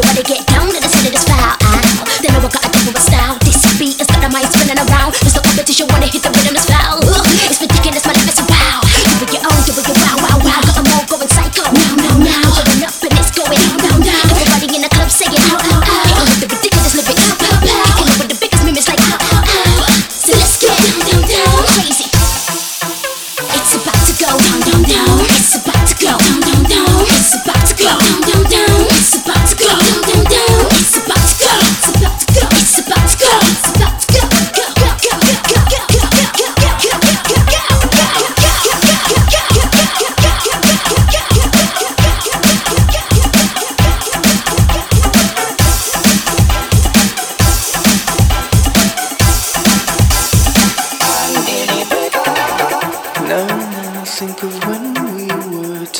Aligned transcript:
Everybody 0.00 0.22
get 0.22 0.47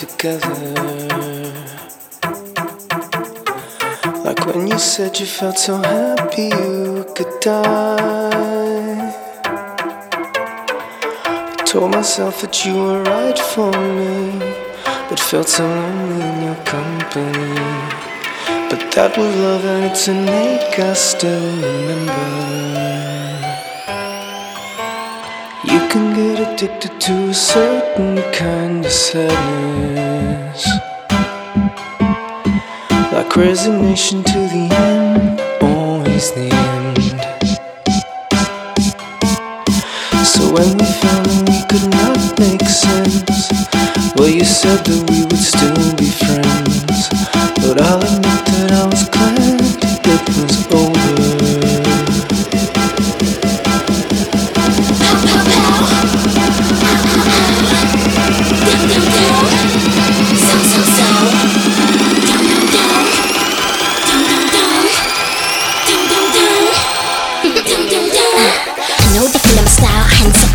together. 0.08 0.74
Like 4.24 4.44
when 4.46 4.66
you 4.66 4.78
said 4.78 5.18
you 5.18 5.26
felt 5.26 5.58
so 5.58 5.76
happy 5.76 6.48
you 6.48 7.04
could 7.14 7.40
die. 7.40 9.14
I 11.60 11.62
told 11.64 11.90
myself 11.92 12.40
that 12.42 12.64
you 12.64 12.74
were 12.74 13.02
right 13.02 13.38
for 13.38 13.70
me, 13.72 14.38
but 15.08 15.20
felt 15.20 15.48
so 15.48 15.64
lonely 15.66 16.24
in 16.30 16.42
your 16.42 16.60
company. 16.64 17.54
But 18.70 18.92
that 18.94 19.16
was 19.16 19.34
love, 19.36 19.64
and 19.64 19.84
it's 19.90 20.08
an 20.08 20.28
ache 20.28 20.78
I 20.78 20.92
still 20.94 21.46
remember 21.56 22.48
can 25.90 26.14
get 26.14 26.38
addicted 26.40 27.00
to 27.00 27.12
a 27.30 27.34
certain 27.34 28.16
kind 28.32 28.84
of 28.84 28.92
sadness. 28.92 30.66
Like 33.12 33.34
resignation 33.34 34.22
to 34.24 34.38
the 34.54 34.68
end, 34.70 35.40
always 35.62 36.30
the 36.32 36.48
end. 36.52 36.98
So 40.26 40.52
when 40.52 40.76
we 40.76 40.86
found 41.02 41.48
we 41.48 41.58
could 41.70 41.88
not 41.90 42.38
make 42.38 42.68
sense, 42.68 43.48
well, 44.16 44.28
you 44.28 44.44
said 44.44 44.84
that 44.84 45.10
we 45.10 45.22
would 45.24 45.44
still 45.52 45.96
be 45.96 46.10
friends. 46.10 47.08
But 47.64 47.80
I 47.80 47.97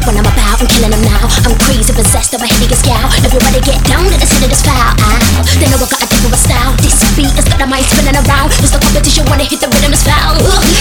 when 0.06 0.19
I'm 0.19 0.28
about. 0.28 0.59
I'm 0.59 0.68
killing 0.68 0.91
them 0.91 1.03
now. 1.03 1.24
I'm 1.47 1.56
crazy, 1.64 1.94
possessed 1.94 2.34
of 2.36 2.41
a 2.41 2.47
hideous 2.47 2.81
gal. 2.84 3.08
Everybody 3.24 3.59
get 3.64 3.80
down 3.88 4.03
to 4.03 4.18
the 4.19 4.28
city 4.28 4.47
that's 4.47 4.64
foul. 4.64 4.96
Ow. 5.00 5.44
They 5.59 5.68
know 5.72 5.80
I 5.80 5.88
got 5.88 6.03
a 6.03 6.08
different 6.08 6.36
style. 6.36 6.72
This 6.84 7.00
beat 7.16 7.31
is 7.40 7.46
got 7.47 7.59
my 7.59 7.80
mind 7.80 7.86
spinning 7.88 8.19
around. 8.19 8.52
It's 8.59 8.72
the 8.72 8.80
competition 8.80 9.25
when 9.31 9.40
it 9.40 9.47
hit 9.47 9.59
the 9.64 9.69
rhythm 9.72 9.94
is 9.94 10.03
foul. 10.03 10.36
Ugh. 10.40 10.72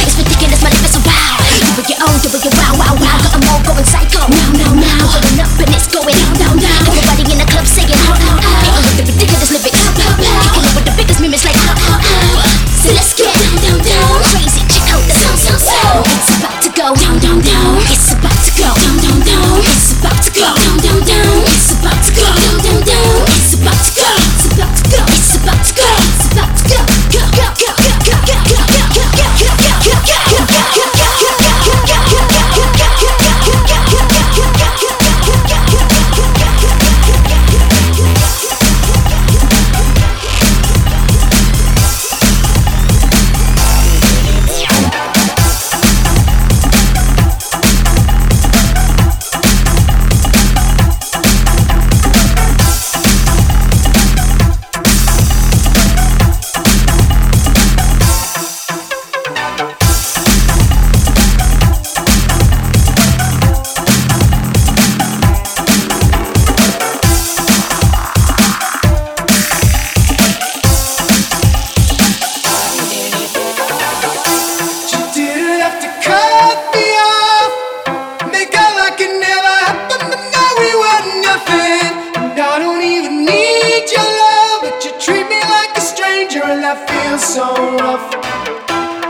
and 86.45 86.65
I 86.65 86.75
feel 86.75 87.19
so 87.19 87.47
rough. 87.79 88.07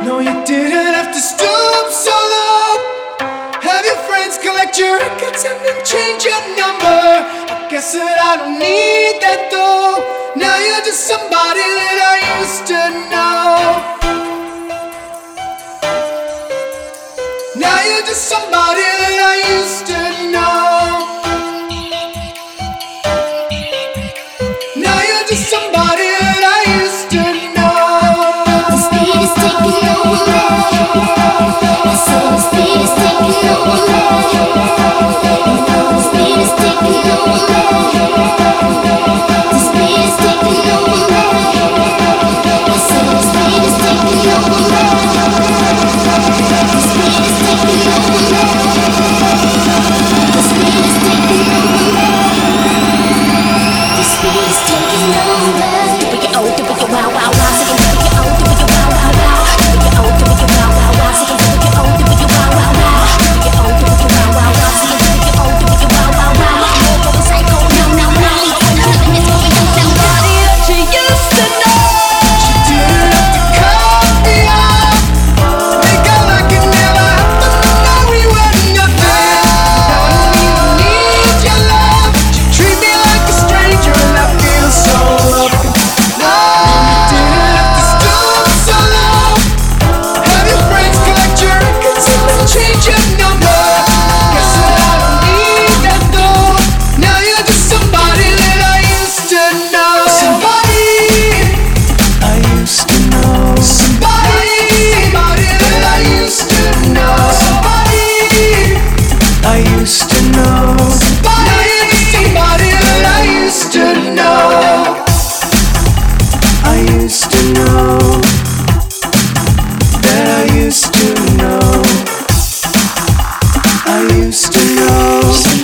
No, 0.05 0.19
you 0.19 0.35
didn't 0.45 0.95
have 0.95 1.13
to 1.13 1.21
stoop 1.21 1.87
so 1.89 2.13
low. 2.13 2.77
Have 3.61 3.85
your 3.85 3.97
friends 4.09 4.37
collect 4.39 4.79
your 4.79 4.99
records 4.99 5.45
and 5.45 5.59
then 5.65 5.79
change 5.85 6.25
your 6.25 6.43
number. 6.61 7.01
I 7.49 7.69
guess 7.71 7.93
that 7.95 8.19
I 8.21 8.37
don't 8.37 8.59
need 8.59 9.23
that 9.25 9.49
though. 9.51 10.03
Now 10.37 10.57
you're 10.59 10.85
just 10.85 11.07
somebody 11.07 11.65
that 11.65 11.99
I 12.13 12.17
used 12.41 12.67
to 12.73 12.81
know. 13.13 14.03
Now 17.57 17.79
you're 17.89 18.07
just 18.07 18.29
somebody 18.29 18.85
that 19.01 19.19
I 19.33 19.37
used 19.57 19.82
So 32.07 32.19
please 32.51 32.91
take 32.95 33.43
your 33.43 33.59
over. 33.67 35.42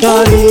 চলে 0.00 0.48